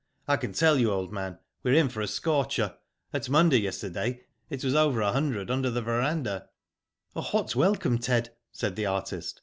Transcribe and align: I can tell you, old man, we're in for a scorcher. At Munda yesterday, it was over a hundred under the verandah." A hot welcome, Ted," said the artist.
I 0.27 0.35
can 0.35 0.51
tell 0.53 0.79
you, 0.79 0.91
old 0.91 1.13
man, 1.13 1.37
we're 1.61 1.75
in 1.75 1.87
for 1.87 2.01
a 2.01 2.07
scorcher. 2.07 2.75
At 3.13 3.29
Munda 3.29 3.59
yesterday, 3.59 4.21
it 4.49 4.63
was 4.63 4.73
over 4.73 4.99
a 5.01 5.11
hundred 5.11 5.51
under 5.51 5.69
the 5.69 5.83
verandah." 5.83 6.49
A 7.15 7.21
hot 7.21 7.55
welcome, 7.55 7.99
Ted," 7.99 8.31
said 8.51 8.75
the 8.75 8.87
artist. 8.87 9.39